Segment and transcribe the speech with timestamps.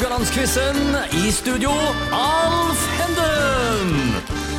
[0.00, 0.76] Haugalandsquizen.
[1.12, 1.70] I studio,
[2.16, 4.14] Alf Henden.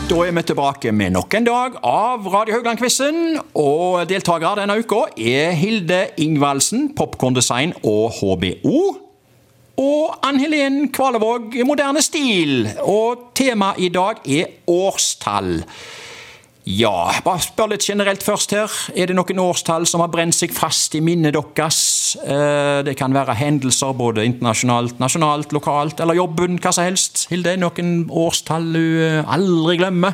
[0.10, 3.40] Da er vi tilbake med nok en dag av Radio Haugland-quizen.
[3.58, 8.84] Og deltakere denne uka er Hilde Ingvaldsen, Popkorndesign og HBO.
[9.82, 12.70] Og Ann Helen Kvalevåg, Moderne stil.
[12.86, 15.64] Og temaet i dag er årstall.
[16.70, 18.70] Ja, bare spør litt generelt først her.
[18.94, 21.82] Er det noen årstall som har brent seg fast i minnet deres?
[22.16, 27.28] Eh, Det kan være hendelser både internasjonalt, nasjonalt, lokalt, eller jobben, hva som helst.
[27.30, 30.14] Hilde, noen årstall du eh, aldri glemmer?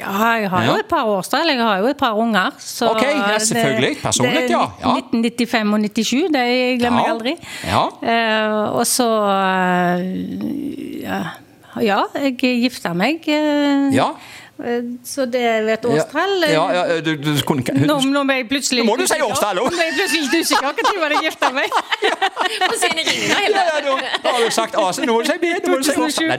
[0.00, 1.46] Ja, jeg har jo et par årstall.
[1.52, 2.50] Jeg har jo et par unger.
[2.58, 3.96] Så Ok, ja, selvfølgelig.
[4.02, 4.62] Personlig, er ja.
[4.82, 4.94] Ja.
[4.98, 6.46] 1995 og 97, det
[6.80, 7.04] glemmer Ja.
[7.04, 7.34] jeg aldri.
[7.68, 7.82] Ja.
[8.02, 10.00] Uh, og så uh,
[11.02, 11.20] ja,
[11.80, 13.22] ja, jeg gifta meg.
[13.28, 14.08] Uh, Ja.
[14.64, 16.34] Eh, Så det er et årstall.
[16.48, 19.18] Ja, ja, ja, du, du kunne Nå, nå ble jeg plutselig Nå må du si
[19.22, 19.68] årstall, òg!
[19.70, 20.82] Nå ble jeg plutselig usikker.
[21.02, 21.68] Når jeg gifta meg?
[22.62, 22.68] Da,
[23.32, 25.50] Ja, ja, har du sagt AC, nå må du si B.
[25.64, 26.32] Nå må du si årstall.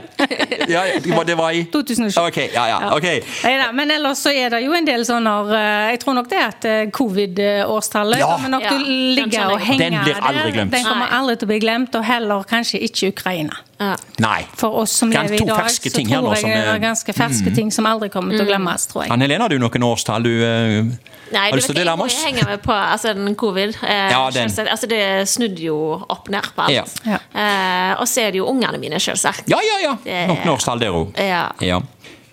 [0.70, 2.18] Ja, ja, det var- i 2007.
[2.20, 2.78] Ok, ja, ja.
[2.96, 3.06] ok.
[3.44, 6.40] Neida, men ellers så er det jo en del sånne eh, Jeg tror nok det
[6.42, 8.32] at eh, covid-årstallet Ja.
[8.34, 10.72] kommer nok til å ligge og henge henge Den blir aldri glemt.
[10.74, 13.60] Den kommer aldri til å bli glemt, og heller kanskje ikke Ukraina.
[13.78, 13.96] Ja.
[14.22, 14.44] Nei.
[14.56, 16.80] For oss som lever i dag, så tror jeg som det er- Mm.
[16.82, 19.10] ganske ferske ting som aldri kommer til å glemmes, tror jeg.
[19.12, 20.84] Anne Helene, har du noen årstall du uh,
[21.32, 22.14] Nei, har lyst til å dele med oss?
[22.22, 23.74] jeg henger med på altså, den covid.
[23.82, 24.48] Eh, Ja, den.
[24.48, 26.70] Altså, det snudde jo opp ned på alt.
[26.70, 26.84] Ja.
[27.04, 27.18] Ja.
[27.34, 29.42] Eh, og så er det jo ungene mine, selvsagt.
[29.48, 30.26] Ja, ja, ja.
[30.28, 31.16] Noen årstall der òg.
[31.18, 31.50] Ja.
[31.60, 31.80] Ja.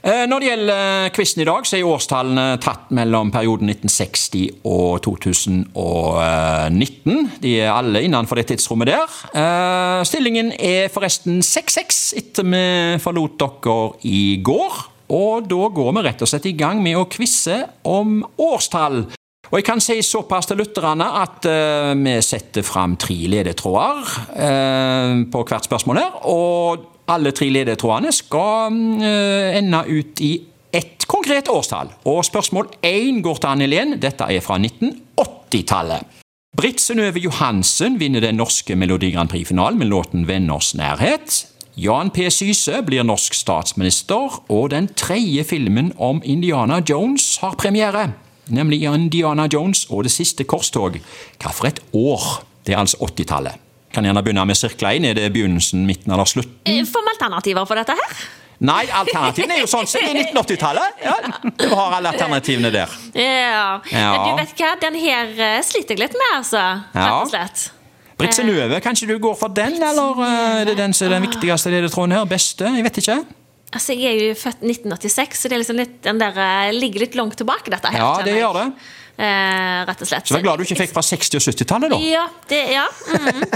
[0.01, 5.01] Eh, Når det gjelder quizen i dag, så er årstallene tatt mellom perioden 1960 og
[5.05, 7.27] 2019.
[7.43, 9.07] De er alle innenfor det tidsrommet der.
[9.37, 12.63] Eh, Stillingen er forresten 6-6 etter vi
[13.03, 13.77] forlot dere
[14.09, 14.73] i går.
[15.11, 19.03] Og da går vi rett og slett i gang med å quize om årstall.
[19.51, 24.01] Og jeg kan si såpass til lytterne at eh, vi setter fram tre ledetråder
[24.39, 26.11] eh, på hvert spørsmål her.
[26.31, 30.31] Og alle tre ledetrådene skal eh, ende ut i
[30.71, 31.91] ett konkret årstall.
[32.07, 33.97] Og spørsmål én går til Anne Helen.
[34.01, 36.19] Dette er fra 1980-tallet.
[36.57, 41.47] Britt Synnøve Johansen vinner den norske Melodi Grand Prix-finalen med låten 'Venners nærhet'.
[41.77, 42.27] Jan P.
[42.29, 48.11] Syse blir norsk statsminister, og den tredje filmen om Indiana Jones har premiere.
[48.47, 50.99] Nemlig Indiana Jones og Det siste korstog.
[51.39, 52.43] Hva for et år?
[52.65, 53.70] Det er altså 80-tallet.
[53.91, 55.05] Kan gjerne begynne med sirkla inn.
[55.09, 56.55] Er det begynnelsen, midten eller slutten?
[56.65, 58.21] Eh, Får vi alternativer på dette her?
[58.61, 60.99] Nei, alternativene er jo sånn som i 1980-tallet.
[61.01, 61.15] Ja,
[61.57, 62.91] du har alle alternativene der.
[63.17, 63.79] Ja.
[63.89, 64.11] Ja.
[64.27, 66.61] Du vet hva, den her eh, sliter jeg litt med, altså.
[66.93, 67.05] Ja.
[67.07, 67.63] Rett og slett.
[68.21, 71.25] Britt Synnøve, kanskje du går for den, eller eh, er det den som er den
[71.25, 72.27] viktigste ledetråden her?
[72.29, 72.69] Beste?
[72.69, 73.17] Jeg vet ikke.
[73.71, 77.05] Altså, Jeg er jo født 1986, så det er liksom litt, den der, eh, ligger
[77.05, 78.01] litt langt tilbake, dette her.
[78.03, 78.65] Ja, det gjør det.
[79.21, 80.27] Eh, rett og slett.
[80.27, 81.99] Så vær glad du ikke fikk fra 60- og 70-tallet, da.
[82.03, 82.87] Ja, det, ja.
[83.15, 83.43] Mm.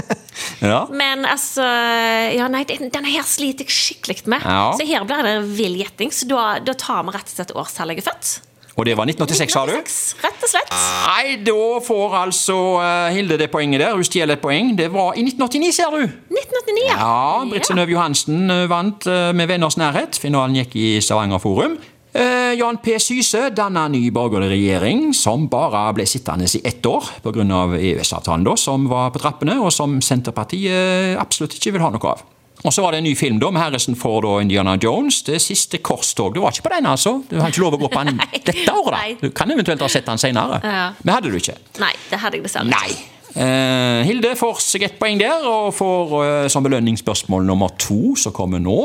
[0.60, 0.82] Ja.
[0.92, 4.44] Men altså Ja, nei, den, denne her sliter jeg skikkelig med.
[4.44, 4.72] Ja.
[4.76, 6.12] Så her blir det vill gjetting.
[6.12, 8.32] Så da, da tar vi rett og slett årstallet jeg er født.
[8.76, 9.72] Og det var 1986, sa du?
[9.72, 10.72] Rett og slett.
[10.76, 13.94] Nei, da får altså eh, Hilde det poenget der.
[13.96, 14.74] Hun stjeler et poeng.
[14.76, 16.02] Det var i 1989, ser du.
[16.04, 16.96] 1989, ja.
[17.00, 20.20] Ja, Britt Synnøve Johansen eh, vant eh, med Venners nærhet.
[20.20, 21.78] Finalen gikk i Stavanger Forum.
[22.16, 22.98] Eh, Jan P.
[23.00, 27.48] Syse danna ny borgerlig regjering, som bare ble sittende i ett år pga.
[27.80, 32.24] EØS-avtalen, som var på trappene, og som Senterpartiet absolutt ikke vil ha noe av.
[32.64, 35.20] Og så var det en ny film da, med Harrison Ford og Indiana Jones.
[35.26, 36.34] Det siste korstog.
[36.34, 37.18] Du var ikke på den, altså?
[37.30, 39.28] Du har ikke lov å gå på den dette året, da?
[39.28, 40.58] Du kan eventuelt ha sett den senere.
[40.64, 40.86] Ja.
[41.02, 41.58] Men hadde du ikke?
[41.82, 42.96] Nei, det hadde jeg dessverre Nei.
[43.36, 48.32] Eh, Hilde får seg ett poeng der, og får eh, som belønningsspørsmål nummer to, som
[48.34, 48.78] kommer nå.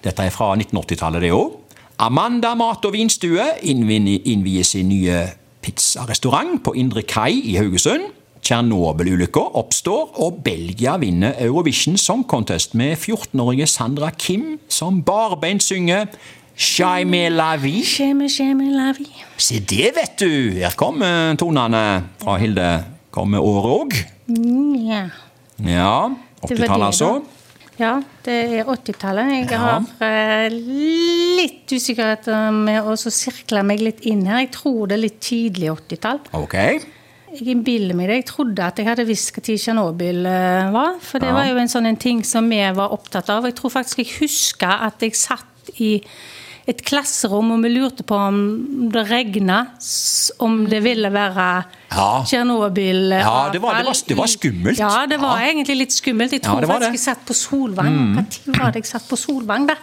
[0.00, 1.58] Dette er fra 1980-tallet, det òg.
[2.00, 5.18] Amanda mat- og vinstue innvier sin nye
[5.60, 8.06] pizzarestaurant på Indre Kai i Haugesund.
[8.42, 16.08] Tsjernobyl-ulykka oppstår, og Belgia vinner Eurovision Song Contest med 14-årige Sandra Kim som barbeint synger
[16.60, 17.80] Shaime la vie.
[17.86, 19.06] Skjemme, skjemme, la vi.
[19.40, 20.58] Se det, vet du!
[20.58, 21.80] Her kommer tonene
[22.20, 22.66] fra Hilde.
[23.14, 23.96] Kommer året òg.
[24.28, 25.04] Mm, Ja.
[25.60, 25.94] Ja.
[26.44, 27.08] 80-tallet, altså.
[27.80, 27.94] Ja,
[28.24, 29.30] det er 80-tallet.
[29.38, 29.58] Jeg Ja.
[29.80, 34.40] har eh, litt usikkerhet med å sirkle meg litt inn her.
[34.44, 36.20] Jeg tror det er litt tidlig 80-tall.
[36.36, 36.56] Ok.
[37.32, 38.16] Jeg innbiller meg det.
[38.24, 40.96] Jeg trodde at jeg hadde visst når Tsjernobyl eh, var.
[41.00, 41.34] For det Ja.
[41.34, 43.44] var jo en sånn en ting som vi var opptatt av.
[43.44, 46.00] Jeg tror faktisk jeg husker at jeg satt i
[46.68, 49.66] et klasserom og vi lurte på om det regna,
[50.38, 52.22] om det ville være Ja.
[52.22, 53.10] Tsjernobyl.
[53.18, 54.78] Ja, det var- det var- det var skummelt.
[54.78, 55.46] Ja, det var Ja.
[55.52, 56.30] egentlig litt skummelt.
[56.32, 58.14] Jeg tror ja, faktisk jeg satt på Solvang.
[58.14, 59.74] Hva tid var det jeg satt på Solvang, da?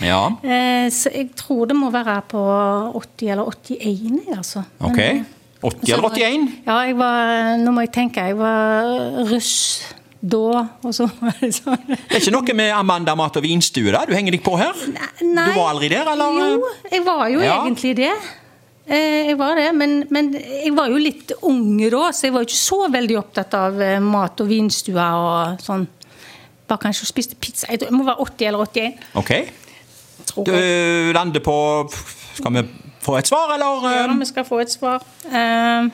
[0.00, 0.26] Ja.
[0.42, 4.64] Eh, så jeg tror det må være på 80 eller 81, jeg, altså.
[4.80, 4.96] Ok.
[4.96, 5.26] Men,
[5.62, 6.46] 80 eller 81?
[6.66, 8.24] ja, jeg var, nå må jeg tenke.
[8.32, 9.52] Jeg var russ
[10.22, 13.90] da, og så var det sånn Det er ikke noe med Amanda mat- og vinstue
[13.94, 14.04] da?
[14.06, 14.74] Du henger deg på her?
[15.22, 15.48] Nei.
[15.50, 16.38] Du var aldri der, eller?
[16.56, 17.56] Jo, jeg var jo Ja.
[17.64, 18.12] egentlig det.
[18.86, 22.42] Eh, Jeg var det, men, men jeg var jo litt unge da, så jeg var
[22.42, 25.86] jo ikke så veldig opptatt av eh, mat- og vinstue og sånn.
[26.70, 27.66] Bare kanskje spiste pizza.
[27.70, 28.98] Jeg må være 80 eller 81.
[29.18, 29.32] Ok.
[30.46, 31.54] Du lander på
[32.34, 32.62] Skal vi
[33.02, 33.90] få et svar, eller?
[33.90, 35.02] Ja, vi skal få et svar.
[35.26, 35.90] Uh,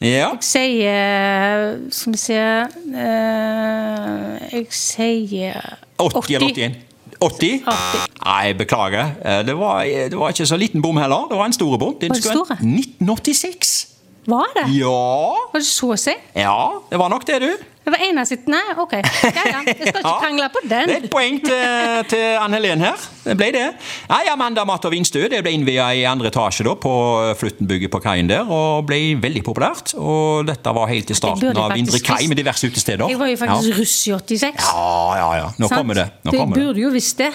[0.00, 0.30] Ja.
[0.32, 5.60] Jeg sier Skal vi se uh, Jeg sier
[6.00, 6.78] 80 80 eller 81?
[7.20, 7.58] 80?
[7.68, 8.06] 80.
[8.24, 9.10] Nei, beklager.
[9.20, 11.26] Eh, Det var, det var ikke så liten bom heller.
[11.28, 11.94] Det var en store bom.
[12.00, 12.56] Det store?
[12.64, 13.88] 1986.
[14.26, 14.64] Var det?
[14.78, 15.34] Ja.
[15.52, 16.14] Var det så å si?
[16.36, 16.56] Ja,
[16.88, 17.50] det var nok det, du.
[17.80, 18.92] Det var eneste Nei, OK.
[18.92, 19.60] Ja, ja.
[19.64, 20.12] Jeg skal ikke Ja.
[20.20, 20.88] krangle på den.
[20.90, 23.06] Det er et poeng til, til Anne Helen her.
[23.24, 23.64] Det ble det.
[24.10, 26.92] Nei, Amanda Mat og Vinstø det ble innvia i andre etasje da, på
[27.40, 29.94] Fluttenbygget på kaien der, og ble veldig populært.
[29.96, 33.08] Og dette var helt i starten av Indre Kai med diverse utesteder.
[33.10, 34.70] Jeg var jo faktisk russ i 86.
[34.70, 35.50] Ja, ja, ja.
[35.56, 35.78] Nå sant?
[35.80, 36.08] kommer det.
[36.28, 36.64] Nå kommer det.
[36.66, 37.32] burde jo visst det.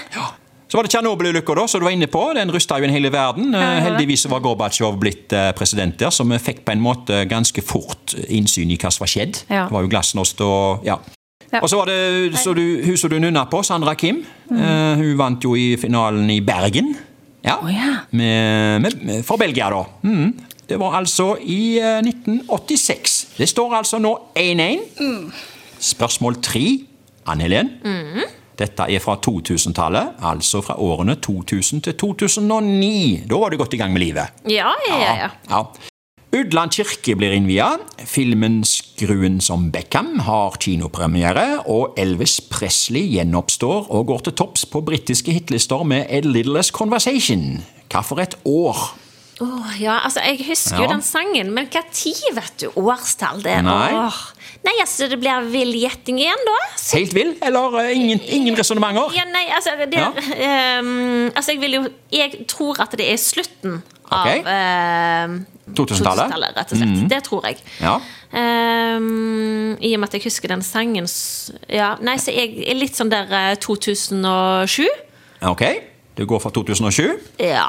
[0.75, 2.21] Så var det Tsjernobyl-ulykka, som du var inne på.
[2.35, 3.53] Den rusta jo en hele verden.
[3.55, 8.11] Heldigvis var Gorbatsjov blitt eh, president der, så vi fikk på en måte ganske fort
[8.27, 9.39] innsyn i hva som var skjedd.
[9.47, 9.69] Ja.
[9.69, 10.99] Det var jo glasnost og ja.
[11.47, 11.61] Ja.
[11.61, 14.25] Og så var det så du, hun som du nunna på, Sandra Kim.
[14.51, 14.59] Mm.
[14.59, 16.91] Uh, hun vant jo i finalen i Bergen.
[17.45, 17.55] Ja.
[17.63, 18.01] Oh, ja.
[18.11, 19.85] Med, med, for Belgia, da.
[20.03, 20.33] Mm.
[20.67, 23.21] Det var altså i uh, 1986.
[23.37, 24.89] Det står altså nå 1-1.
[24.99, 25.31] Mm.
[25.95, 26.65] Spørsmål tre,
[27.31, 27.77] Ann Helen.
[28.59, 33.25] Dette er fra 2000-tallet, altså fra årene 2000 til 2009.
[33.29, 34.31] Da var du godt i gang med livet.
[34.49, 35.29] Ja, ja, ja.
[35.49, 35.61] ja.
[36.35, 37.69] Udland kirke blir innvia.
[38.03, 44.81] Filmen 'Skruen som Beckham' har kinopremiere, og Elvis Presley gjenoppstår og går til topps på
[44.81, 47.63] britiske hitlister med 'A Littlest Conversation'.
[47.91, 49.04] Hva for et år?
[49.43, 50.91] Åh, ja, altså, Jeg husker jo Ja.
[50.93, 52.69] den sangen, men hva tid, vet du?
[52.79, 53.91] Årstall, det Nei.
[53.93, 54.21] oh.
[54.63, 56.55] Nei, altså, det blir vill gjetting igjen, da.
[56.95, 59.11] Helt vill, eller uh, ingen, ingen resonnementer?
[59.13, 60.79] Ja, nei, altså, det, Ja.
[60.79, 64.45] Um, altså jeg vil jo Jeg tror at det er slutten av Ok.
[64.47, 65.45] ehm,
[65.75, 66.55] 2000-tallet?
[66.55, 67.09] rett og slett.
[67.09, 67.57] Det tror jeg.
[67.81, 67.95] Ja.
[68.31, 71.07] Um, I og med at jeg husker den sangen
[71.69, 74.85] ja, Nei, så jeg er litt sånn der eh, 2007.
[75.45, 75.63] Ok,
[76.17, 77.09] du går for 2007.
[77.43, 77.65] Ja.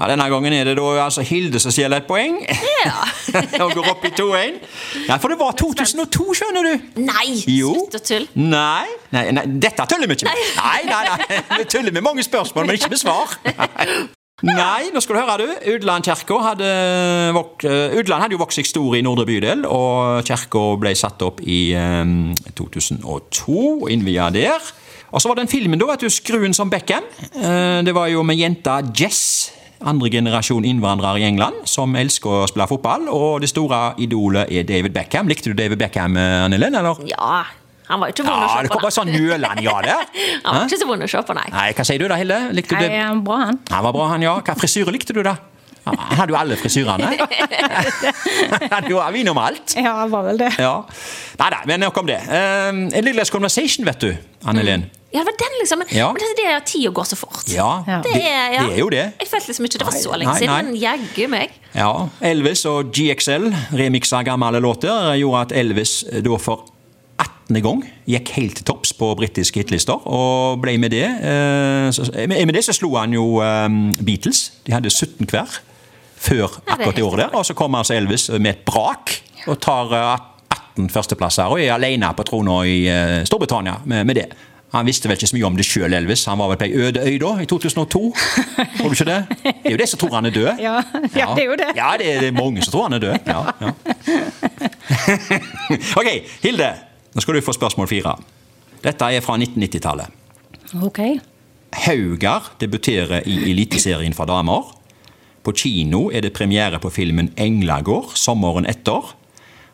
[0.00, 2.40] Ja, Denne gangen er det da altså Hilde som stjeler et poeng.
[2.84, 2.96] ja.
[3.64, 4.58] og går opp i 2-1.
[5.08, 7.00] Ja, for det var 2002, skjønner du.
[7.06, 7.72] Nei, Jo.
[7.76, 8.26] slutt å tulle.
[8.34, 10.44] Nei, nei, nei, dette tuller vi ikke med.
[10.58, 13.38] Nei, nei, nei, Vi tuller med mange spørsmål, men ikke med svar.
[13.46, 13.96] Nei,
[14.92, 15.52] nå skal du høre, du.
[15.72, 20.92] Udland kirke hadde, eh, hadde jo vokst seg stor i Nordre bydel, og kirka ble
[20.92, 24.60] satt opp i um, 2002 og innvia der.
[25.08, 27.08] Og så var den filmen, da, vet du, 'Skruen som Beckham'.
[27.32, 29.52] Eh, det var jo med jenta Jess.
[29.80, 33.08] Andre generasjon innvandrere i England som elsker å spille fotball.
[33.08, 35.28] Og det store idolet er David Beckham.
[35.28, 37.00] Likte du David Beckham, Anne Linn, eller?
[37.08, 37.44] Ja.
[37.88, 38.74] Han var ikke ikke vond å Ja, se det på.
[38.74, 40.06] kom bare sånn nølende ja der.
[40.46, 41.48] Han var ikke så vond å se på, nei.
[41.52, 42.38] Nei, Hva sier du da, Hilde?
[42.56, 43.60] Likte du Nei, han bra, han.
[43.70, 44.34] Han var bra, han, ja.
[44.42, 45.36] Hva frisyre likte du, da?
[45.86, 47.12] Han hadde jo alle frisyrene.
[47.14, 49.76] Han hadde jo vin om alt.
[49.78, 50.48] Ja, han var vel det.
[50.58, 50.72] Ja.
[51.38, 52.18] Nei da, men nok om det.
[52.26, 54.10] Um, A Little Less Conversation, vet du,
[54.50, 54.88] Annelin.
[54.88, 55.02] Mm.
[55.14, 55.78] Ja, det var den, liksom.
[55.78, 56.08] Men, Ja.
[56.12, 57.44] men det er det at tida går så fort.
[57.54, 58.00] Ja, Ja.
[58.02, 58.62] det, Det er, ja.
[58.66, 59.04] det er jo det.
[59.22, 61.54] Jeg følte liksom ikke det var så lenge nei, siden, men jaggu meg.
[61.74, 63.46] Ja, Elvis og GXL
[63.78, 66.75] remiksa gamle låter gjorde at Elvis eh, da for 18.
[67.54, 72.54] gang gikk helt til topps på britiske hitlister, og ble med det eh, så, Med
[72.54, 73.68] det så slo han jo eh,
[74.02, 74.48] Beatles.
[74.66, 75.60] De hadde 17 hver
[76.16, 77.36] før akkurat det året der.
[77.38, 79.14] Og så kommer altså Elvis med et brak
[79.46, 80.18] og tar eh,
[80.76, 84.26] 18 førsteplasser og er alene på trona i eh, Storbritannia med, med det.
[84.74, 86.24] Han visste vel ikke så mye om det sjøl, Elvis.
[86.26, 88.14] Han var vel på ei øde øy da, i 2002.
[88.78, 89.20] Tror du ikke det?
[89.44, 90.50] Det er jo det som tror han er død.
[90.66, 90.80] Ja,
[91.14, 91.70] ja, det er jo det.
[91.76, 93.16] Ja, det er, det er mange som tror han er død.
[93.30, 93.66] Ja, ja.
[96.00, 96.08] ok,
[96.42, 96.74] Hilde.
[97.16, 98.12] Nå skal du få spørsmål fire.
[98.84, 100.10] Dette er fra 1990-tallet.
[100.84, 101.00] Ok.
[101.86, 104.68] Haugar debuterer i Eliteserien for damer.
[105.40, 109.16] På kino er det premiere på filmen 'Englagård' sommeren etter.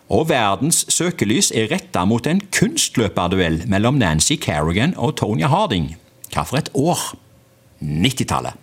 [0.08, 5.96] Og verdens søkelys er retta mot en kunstløperduell mellom Nancy Kerrigan og Tonya Harding.
[6.30, 7.16] Hva for et år?
[7.82, 8.54] 90-tallet.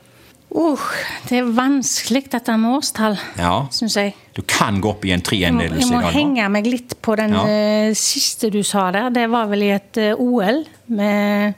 [0.50, 0.82] Uh,
[1.30, 3.68] det er vanskelig dette med årstall, Ja.
[3.70, 4.16] syns jeg.
[4.34, 7.34] Du kan gå opp i en Jeg må, jeg må henge meg litt på den
[7.34, 7.46] Ja.
[7.46, 9.10] eh, siste du sa der.
[9.12, 11.54] Det var vel i et eh, OL med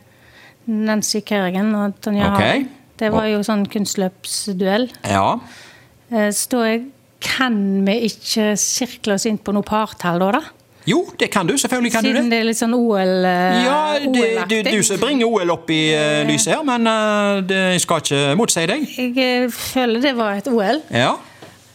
[0.67, 2.48] Nancy Kerrigan og Tonje okay.
[2.48, 2.69] Harding.
[2.98, 4.89] Det var jo sånn kunstløpsduell.
[5.07, 5.39] Ja.
[6.12, 6.83] Eh, Så da
[7.21, 10.41] kan vi ikke sirkle oss inn på noe partall da, da?
[10.85, 11.57] Jo, det kan du.
[11.57, 12.15] Selvfølgelig kan du det.
[12.15, 12.35] Siden det.
[12.35, 14.61] det er litt sånn OL eh, Ja, det, du, OL-aktig.
[14.71, 18.21] du som bringer OL opp i uh, lyset her, men uh, det, jeg skal ikke
[18.39, 18.88] motsi deg.
[18.97, 20.81] Jeg føler det var et OL.
[20.89, 21.13] Ja.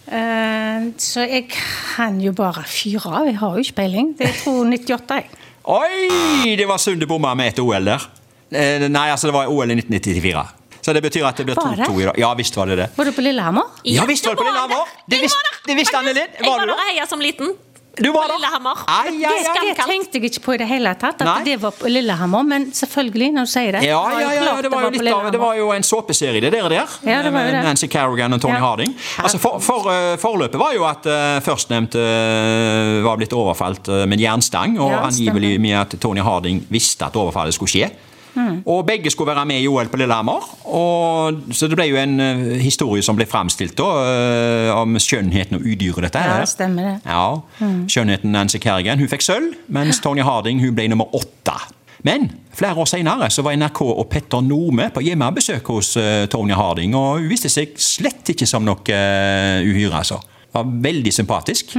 [0.07, 3.31] Uh, Så jeg kan jo bare fyre av.
[3.31, 4.13] Jeg har jo ikke peiling.
[4.19, 5.43] Det er jeg tror 98, jeg.
[5.67, 6.55] Oi!
[6.59, 8.11] Det var synd du bomma med et OL der.
[8.51, 10.47] Nei, altså, det var OL i 1994.
[10.87, 12.19] Så det betyr at det blir 2-2 i dag.
[12.23, 12.85] Ja visst var det det.
[12.95, 13.73] Var du på Lillehammer?
[13.83, 14.93] Ja visst var det på Lillehammer!
[15.11, 16.21] Det visste, Anne Linn.
[16.21, 16.39] det.
[16.39, 16.75] Jeg Var der?
[16.77, 17.57] og heia som liten.
[17.97, 18.37] Du var der?
[18.37, 18.83] Lillehammer.
[18.87, 19.61] Ai, ai, Det, ai.
[19.69, 21.45] det det tenkte jeg ikke på i det hele tatt, at Nei.
[21.47, 22.43] det var på Lillehammer.
[22.45, 23.83] Men selvfølgelig, når du sier det.
[23.89, 26.69] Ja, ja, ja, det var jo litt av Det var jo en såpeserie, det der.
[26.69, 26.77] der
[27.07, 27.63] Ja, det var jo det.
[27.65, 28.65] Nancy Carrigan og Tony Ja.
[28.67, 28.97] Harding.
[29.23, 34.05] Altså, for, for, eh, Forløpet var jo at uh, førstnevnte uh, var blitt overfalt uh,
[34.05, 37.91] med en jernstang, og Ja, angivelig med at Tony Harding visste at overfallet skulle skje.
[38.37, 38.59] Hmm.
[38.69, 40.45] Og begge skulle være med i OL på Lillehammer.
[40.69, 45.57] Og, så det ble jo en uh, historie som ble framstilt da, eh, om skjønnheten
[45.57, 46.43] og udyret dette her.
[46.43, 46.95] Ja, stemmer det.
[47.07, 51.57] Ja, Skjønnheten Nancy Kerrigan hun fikk sølv, mens Tony Harding hun ble nummer åtte.
[52.05, 56.55] Men flere år senere så var NRK og Petter Nome på hjemmebesøk hos uh, Tony
[56.57, 60.03] Harding, og hun viste seg slett ikke som noe uh, uhyre.
[60.03, 60.21] altså.
[60.53, 61.73] Var veldig sympatisk.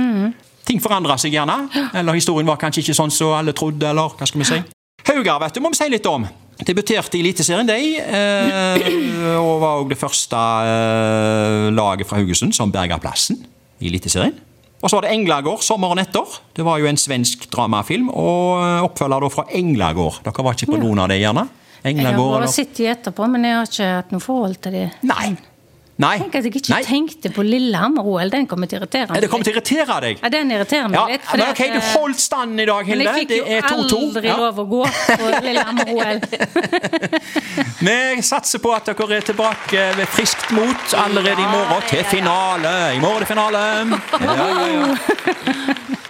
[0.67, 1.61] Ting forandra seg gjerne,
[1.95, 3.87] eller historien var kanskje ikke sånn som alle trodde.
[3.87, 4.59] eller hva skal vi si.
[5.07, 6.25] Haugar vet du, må vi si litt om.
[6.65, 7.77] Debuterte i Eliteserien, de.
[8.01, 13.43] Eh, og var òg det første eh, laget fra Haugesund som berga plassen
[13.77, 14.33] i Eliteserien.
[14.81, 16.37] Og så var det Englagård sommeren etter.
[16.57, 18.09] Det var jo en svensk dramafilm.
[18.09, 20.21] Og eh, oppfølger da fra Englagård.
[20.25, 21.45] Dere var ikke på noen av det, gjerne?
[21.77, 24.87] Jeg har Englagård, bare de etterpå, men jeg har ikke hatt noe forhold til det.
[25.07, 25.29] Nei.
[25.97, 26.17] Nei.
[26.21, 26.83] Tenk at jeg ikke Nei.
[26.85, 28.29] tenkte på Lillehammer-OL.
[28.29, 29.21] Den kommer til å irritere meg.
[29.23, 30.19] Det kommer til å irritere deg.
[30.21, 31.21] Ja, den irriterer meg Ja, litt.
[31.33, 33.03] men ok, Du eh, holdt stand i dag, Men Hilde.
[33.05, 33.97] jeg fikk Det jo er 2-2.
[33.97, 34.35] aldri Ja.
[34.37, 36.21] lov å gå på Lillehammer-OL.
[37.87, 42.75] Vi satser på at dere er tilbake ved friskt mot allerede i morgen til finale.
[42.93, 43.63] I morgen er det finale.
[44.21, 46.03] Ja, ja, ja.